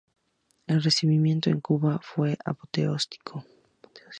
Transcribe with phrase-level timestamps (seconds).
[0.65, 3.45] El recibimiento en Cuba fue apoteósico.